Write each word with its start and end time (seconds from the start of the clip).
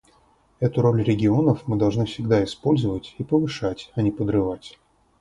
Эту 0.59 0.81
роль 0.81 1.03
регионов 1.03 1.67
мы 1.67 1.77
должны 1.77 2.07
всегда 2.07 2.43
использовать 2.43 3.13
и 3.19 3.23
повышать, 3.23 3.91
а 3.93 4.01
не 4.01 4.09
подрывать. 4.11 4.79